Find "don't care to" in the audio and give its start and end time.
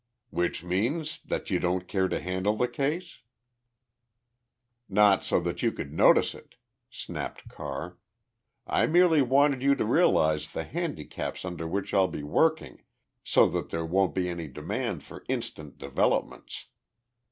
1.59-2.19